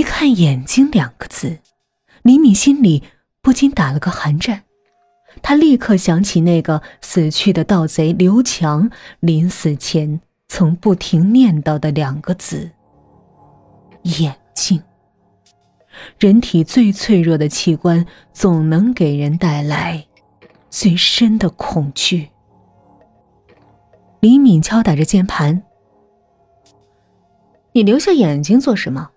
[0.00, 1.58] 一看“眼睛”两个字，
[2.22, 3.02] 李敏心里
[3.42, 4.62] 不禁打了个寒战。
[5.42, 8.90] 他立刻想起那个死去的盗贼刘强
[9.20, 12.70] 临死前曾不停念叨的两个字
[14.18, 14.82] ：“眼睛。”
[16.18, 20.06] 人体最脆弱的器官，总能给人带来
[20.70, 22.30] 最深的恐惧。
[24.20, 25.62] 李敏敲打着键盘
[27.72, 29.10] ：“你留下眼睛做什么？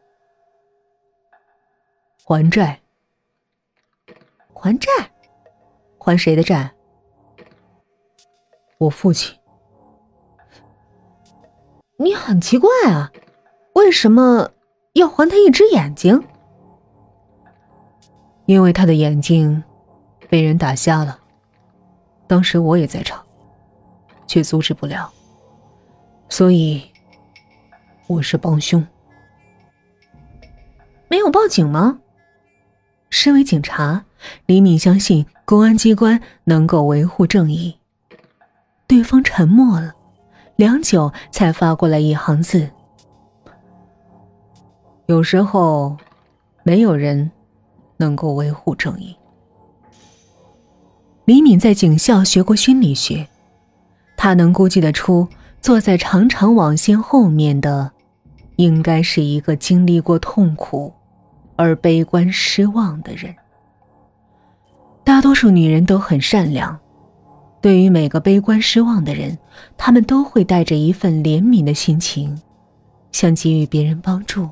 [2.23, 2.79] 还债。
[4.53, 4.89] 还债？
[5.99, 6.71] 还谁的债？
[8.77, 9.37] 我父亲。
[11.97, 13.11] 你很奇怪啊，
[13.75, 14.51] 为什么
[14.93, 16.23] 要还他一只眼睛？”
[18.45, 19.63] 因为他的眼睛
[20.29, 21.19] 被人打瞎了，
[22.27, 23.25] 当时我也在场，
[24.27, 25.11] 却阻止不了，
[26.27, 26.91] 所以
[28.07, 28.85] 我是帮凶。
[31.07, 31.99] 没有报警吗？
[33.23, 34.03] 身为警察，
[34.47, 37.73] 李敏相信公安机关能够维护正义。
[38.85, 39.93] 对方沉默了，
[40.57, 42.69] 良久才发过来一行字
[45.07, 45.95] ：“有时候，
[46.63, 47.31] 没有人。”
[47.95, 49.15] 能够维护正义。
[51.23, 53.25] 李敏在警校学过心理学，
[54.17, 55.29] 他能估计得出，
[55.61, 57.93] 坐在长长网线后面的，
[58.57, 60.93] 应该是一个经历过痛苦
[61.55, 63.35] 而悲观失望的人。
[65.03, 66.79] 大多数女人都很善良，
[67.61, 69.37] 对于每个悲观失望的人，
[69.77, 72.41] 她们都会带着一份怜悯的心情，
[73.11, 74.49] 想给予别人帮助。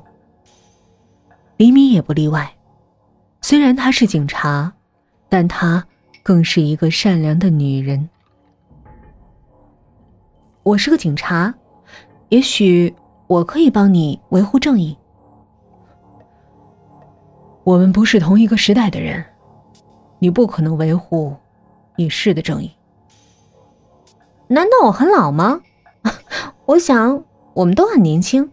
[1.56, 2.52] 李敏也不例外。
[3.40, 4.72] 虽然她是警察，
[5.28, 5.84] 但她
[6.22, 8.08] 更是一个善良的女人。
[10.62, 11.52] 我是个警察，
[12.28, 12.94] 也许
[13.26, 14.96] 我可以帮你维护正义。
[17.64, 19.24] 我们不是同一个时代的人，
[20.18, 21.36] 你不可能维护
[21.96, 22.70] 已逝的正义。
[24.48, 25.60] 难道我很老吗？
[26.66, 27.22] 我想
[27.54, 28.50] 我们都很年轻。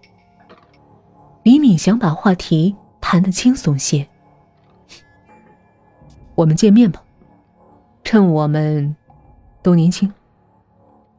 [1.43, 4.07] 李敏想把话题谈得轻松些。
[6.35, 7.01] 我们见面吧，
[8.03, 8.95] 趁我们
[9.61, 10.13] 都年轻。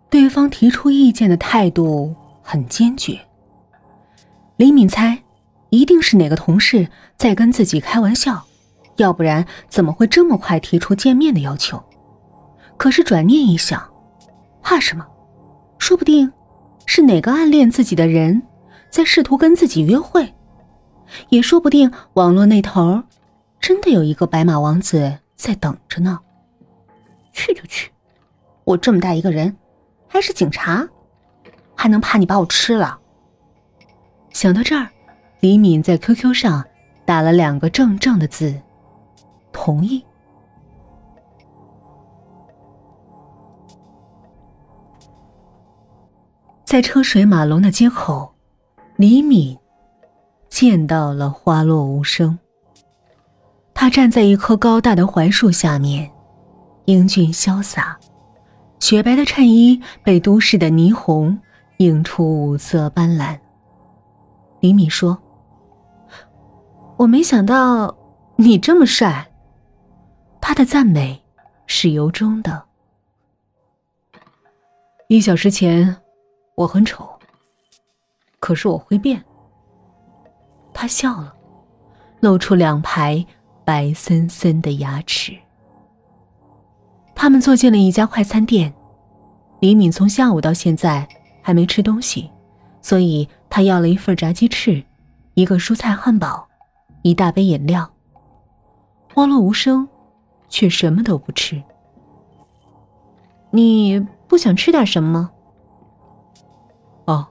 [0.08, 3.20] 对方提出意见的态度很坚决。
[4.56, 5.19] 李敏猜，
[5.70, 8.44] 一定是哪个同事在跟自己开玩笑，
[8.96, 11.82] 要不然怎么会这么快提出见面的要求？
[12.76, 13.82] 可是转念一想，
[14.62, 15.06] 怕什么？
[15.78, 16.30] 说不定
[16.86, 18.42] 是哪个暗恋自己的人
[18.90, 20.34] 在试图跟自己约会，
[21.28, 23.02] 也说不定网络那头。
[23.60, 26.18] 真的有一个白马王子在等着呢。
[27.32, 27.92] 去就去，
[28.64, 29.56] 我这么大一个人，
[30.08, 30.88] 还是警察，
[31.74, 32.98] 还能怕你把我吃了？
[34.30, 34.88] 想到这儿，
[35.40, 36.62] 李敏在 QQ 上
[37.06, 38.54] 打了两个正正的字，
[39.52, 40.04] 同意。
[46.62, 48.32] 在车水马龙的街口，
[48.96, 49.58] 李敏
[50.48, 52.38] 见到了花落无声。
[53.72, 56.10] 他站在一棵高大的槐树下面，
[56.84, 57.98] 英俊潇洒，
[58.78, 61.40] 雪白的衬衣被都市的霓虹
[61.78, 63.38] 映出五色斑斓。
[64.60, 65.18] 李敏说
[67.00, 67.96] ：“我没想到
[68.36, 69.32] 你这么帅。”
[70.40, 71.22] 他的赞美
[71.66, 72.64] 是由衷的。
[75.08, 75.96] 一小时前，
[76.56, 77.08] 我很丑，
[78.38, 79.24] 可是我会变。
[80.74, 81.34] 他笑了，
[82.20, 83.24] 露出两排。
[83.62, 85.38] 白森森的牙齿。
[87.14, 88.74] 他们坐进了一家快餐店。
[89.60, 91.08] 李敏从下午到现在
[91.40, 92.28] 还没吃东西，
[92.82, 94.82] 所以他要了一份炸鸡翅，
[95.34, 96.48] 一个蔬菜汉堡，
[97.02, 97.90] 一大杯饮料。
[99.14, 99.88] 花落无声，
[100.48, 101.62] 却什么都不吃。
[103.50, 105.30] 你不想吃点什么吗？
[107.06, 107.26] 哦，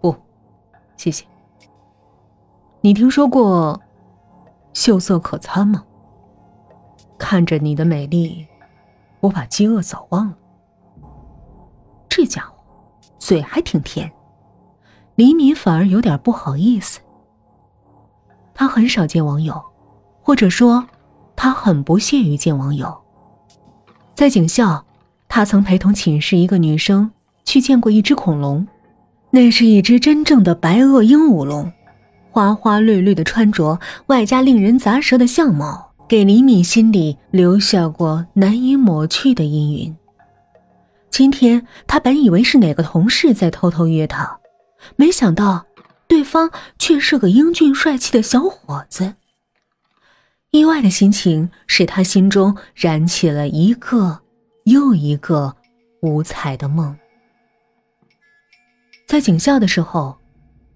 [0.00, 0.16] 不，
[0.96, 1.26] 谢谢。
[2.80, 3.80] 你听说过？
[4.72, 5.84] 秀色可餐吗？
[7.18, 8.46] 看着你的美丽，
[9.20, 10.38] 我把饥饿早忘了。
[12.08, 12.54] 这家伙
[13.18, 14.10] 嘴还挺甜，
[15.16, 17.00] 李敏反而有点不好意思。
[18.58, 19.54] 他很少见网友，
[20.20, 20.84] 或者说，
[21.36, 22.92] 他很不屑于见网友。
[24.16, 24.84] 在警校，
[25.28, 27.08] 他曾陪同寝室一个女生
[27.44, 28.66] 去见过一只恐龙，
[29.30, 31.72] 那是一只真正的白垩鹦鹉龙。
[32.32, 39.96] 花花绿绿的穿着，外加令人咂舌的相貌，给李敏心里留下过难以抹去的阴云。
[41.10, 44.40] 今天他本以为是哪个同事在偷偷约他，
[44.96, 45.64] 没想到
[46.08, 49.14] 对方却是个英俊帅气的小伙子。
[50.50, 54.20] 意外的心情使他心中燃起了一个
[54.64, 55.54] 又一个
[56.00, 56.96] 五彩的梦。
[59.06, 60.18] 在警校的时候，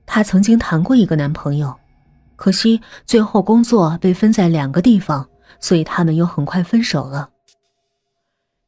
[0.06, 1.74] 她曾经谈过一个男朋友，
[2.36, 7.30] 可惜最后工作被分在两个地方，所以他们又很快分手了。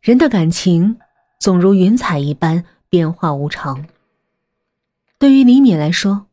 [0.00, 0.98] 人的感情
[1.38, 3.86] 总如云彩一般变化无常。
[5.18, 6.26] 对于李敏来说，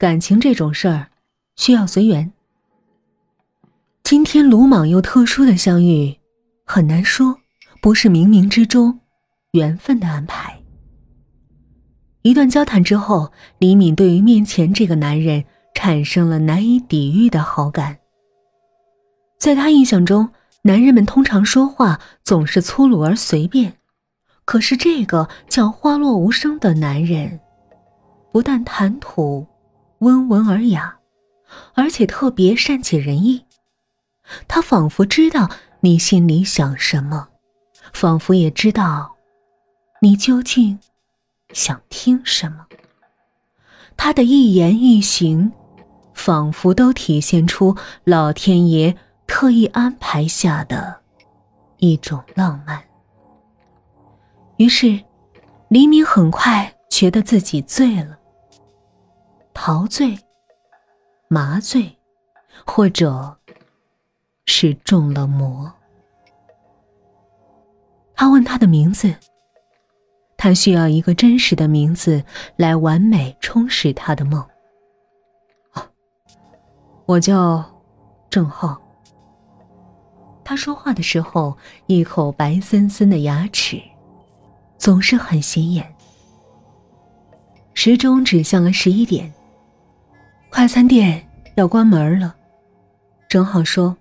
[0.00, 1.08] 感情这种事儿
[1.56, 2.32] 需要随缘。
[4.02, 6.16] 今天鲁莽又特殊的相遇，
[6.64, 7.36] 很难说
[7.82, 8.98] 不是冥冥之中
[9.50, 10.58] 缘分的安排。
[12.22, 15.44] 一段交谈之后，李敏对于面前这个男人
[15.74, 17.98] 产生了难以抵御的好感。
[19.38, 20.30] 在他印象中，
[20.62, 23.74] 男人们通常说话总是粗鲁而随便，
[24.46, 27.38] 可是这个叫花落无声的男人，
[28.32, 29.46] 不但谈吐
[30.00, 30.98] 温文尔雅，
[31.74, 33.46] 而且特别善解人意。
[34.46, 35.48] 他仿佛知道
[35.80, 37.28] 你心里想什么，
[37.92, 39.16] 仿佛也知道
[40.02, 40.78] 你究竟。
[41.52, 42.64] 想听什么？
[43.96, 45.50] 他的一言一行，
[46.14, 48.96] 仿佛都体现出老天爷
[49.26, 51.00] 特意安排下的
[51.78, 52.80] 一种浪漫。
[54.58, 55.00] 于是，
[55.66, 58.16] 黎明很快觉得自己醉了，
[59.62, 60.18] 陶醉、
[61.28, 61.94] 麻醉，
[62.64, 63.36] 或者
[64.46, 65.70] 是中了魔。
[68.14, 69.14] 他问他的名字。
[70.38, 72.24] 他需要一个真实的名字
[72.56, 74.42] 来完美充实他的梦。
[77.04, 77.62] 我叫
[78.30, 78.80] 郑浩。
[80.42, 81.54] 他说话的时候，
[81.84, 83.78] 一口白森森的牙齿，
[84.78, 85.94] 总是很显眼。
[87.74, 89.30] 时钟指向了十一点，
[90.50, 92.34] 快餐店要关门了。
[93.28, 93.96] 正好说：“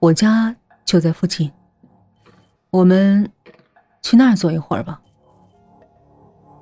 [0.00, 1.50] 我家就在附近，
[2.70, 3.30] 我们。”
[4.02, 5.00] 去那儿坐一会儿吧。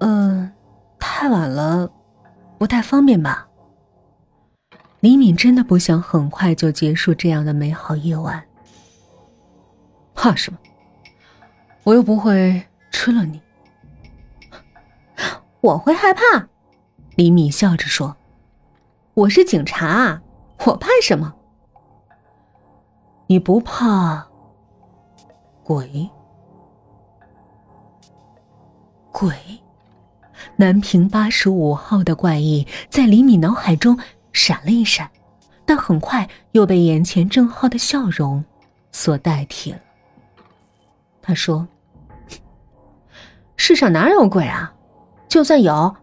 [0.00, 0.52] 嗯，
[0.98, 1.90] 太晚了，
[2.58, 3.48] 不太方便吧？
[5.00, 8.44] 李敏真的不想很快就结束这样的美好夜晚。
[10.14, 10.58] 怕什么？
[11.82, 13.40] 我又不会吃了你。
[15.62, 16.49] 我会害怕。
[17.20, 18.16] 李敏笑着说
[19.12, 20.22] ：“我是警察，
[20.64, 21.34] 我怕什么？
[23.26, 24.26] 你不怕
[25.62, 26.08] 鬼？”
[29.12, 29.36] 鬼，
[30.56, 33.98] 南平八十五号的怪异在李米脑海中
[34.32, 35.10] 闪了一闪，
[35.66, 38.42] 但很快又被眼前郑浩的笑容
[38.92, 39.78] 所代替了。
[41.20, 41.68] 他说
[43.58, 44.72] ：“世上哪有鬼啊？
[45.28, 45.94] 就算有，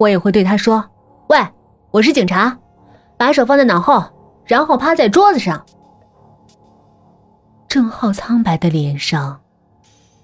[0.00, 0.82] 我也会对他说
[1.28, 1.38] ：‘喂，
[1.90, 2.56] 我是警察，
[3.18, 4.02] 把手放在脑后，
[4.46, 5.62] 然后趴在桌子上。’”
[7.68, 9.38] 郑浩苍白的脸上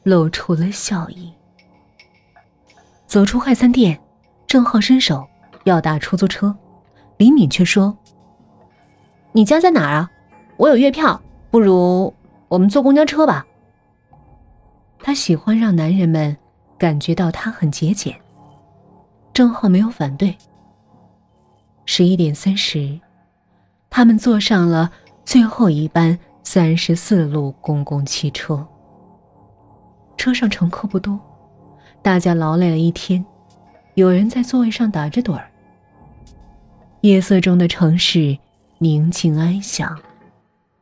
[0.03, 1.31] 露出了笑意。
[3.07, 4.01] 走出快餐店，
[4.47, 5.27] 郑浩伸手
[5.65, 6.57] 要打出租车，
[7.19, 7.95] 李敏却说
[9.33, 10.11] ：“你家在哪儿啊？
[10.57, 11.21] 我有月票，
[11.51, 12.15] 不如
[12.49, 13.47] 我们坐公交车吧。”
[15.01, 16.35] 他喜欢让男人们
[16.79, 18.19] 感觉到他很节俭。
[19.37, 20.35] 郑浩没有反对。
[21.85, 22.99] 十一点三十，
[23.91, 24.91] 他们坐上了
[25.27, 28.67] 最后一班三十四路公共汽车。
[30.17, 31.21] 车上乘客不多。
[32.01, 33.23] 大家劳累了一天，
[33.93, 35.39] 有人在座位上打着盹。
[37.03, 38.39] 夜色中的城市
[38.79, 40.01] 宁静安详，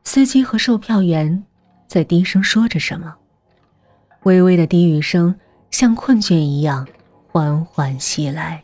[0.05, 1.43] 司机和售票员
[1.87, 3.15] 在低声说着什么，
[4.23, 5.35] 微微的低语声
[5.71, 6.87] 像困倦一样
[7.35, 8.63] 缓缓袭来。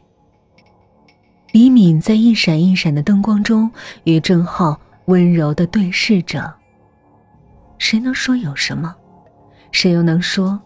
[1.52, 3.70] 李敏在一闪一闪的灯光中
[4.06, 6.50] 与郑浩温柔的对视着。
[7.78, 8.96] 谁能说有什么？
[9.74, 10.58] 谁又能说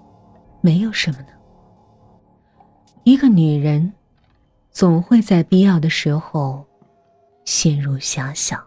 [0.61, 1.29] 没有什么呢？
[3.05, 3.91] 一个女人，
[4.69, 6.63] 总会在必要的时候
[7.43, 8.63] 陷入遐想。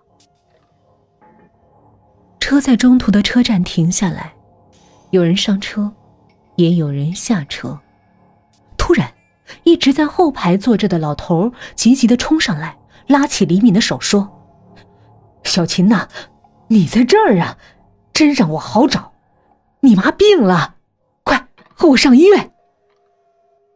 [2.41, 4.33] 车在中途的车站停下来，
[5.11, 5.93] 有人上车，
[6.57, 7.79] 也有人下车。
[8.77, 9.09] 突然，
[9.65, 14.29] 一直在后排坐着的老头急急的冲上来，拉起李敏的手说
[15.45, 16.09] ：“小琴呐，
[16.69, 17.59] 你在这儿啊，
[18.13, 19.13] 真让我好找。
[19.81, 20.75] 你妈病了，
[21.23, 22.51] 快和我上医院。”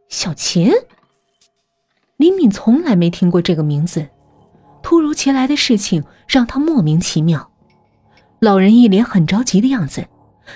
[0.09, 0.71] 小琴，
[2.17, 4.09] 李敏从来没听过这个名字，
[4.83, 7.49] 突如其来的事情让他莫名其妙。
[8.39, 10.05] 老人一脸很着急的样子，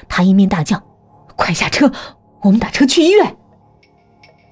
[0.08, 0.84] 他一面大叫
[1.36, 1.92] ：“快下车，
[2.42, 3.38] 我们打车去医院！”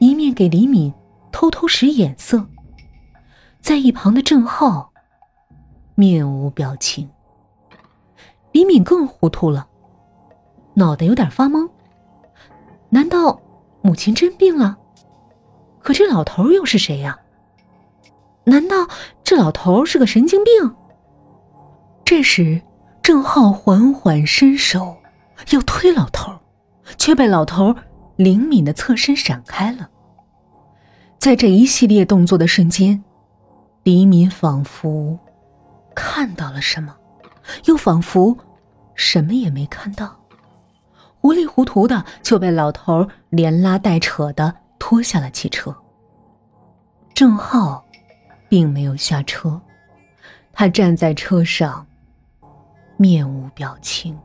[0.06, 0.94] 一面给李敏
[1.32, 2.46] 偷偷使眼色。
[3.60, 4.94] 在一旁的郑浩
[5.96, 7.10] 面无表情。
[8.52, 9.68] 李敏更糊涂了，
[10.76, 11.68] 脑袋有点发懵。
[12.90, 13.42] 难道
[13.82, 14.78] 母亲真病了？
[15.80, 17.18] 可这老头又是谁呀？
[18.44, 18.88] 难道
[19.24, 20.76] 这老头是个神经病？
[22.06, 22.62] 这时，
[23.02, 24.98] 郑浩缓缓伸手
[25.50, 26.32] 要推老头，
[26.96, 27.76] 却被老头
[28.16, 29.90] 灵敏的侧身闪开了。
[31.26, 33.04] 在这一系列动作的瞬间，
[33.82, 35.18] 李敏仿佛
[35.96, 36.96] 看到了什么，
[37.66, 38.38] 又仿佛
[38.94, 40.16] 什么也没看到，
[41.20, 45.76] 糊里糊涂的就被老头连拉带扯的拖下了汽车。
[47.16, 47.84] 郑浩
[48.48, 49.60] 并没有下车，
[50.54, 51.84] 他站在车上。
[52.98, 54.16] 面无表情。